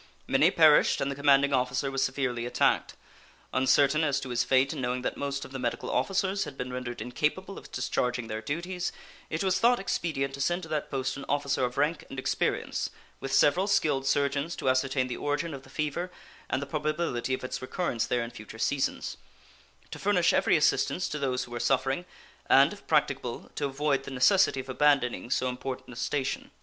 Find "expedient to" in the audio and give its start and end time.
9.79-10.41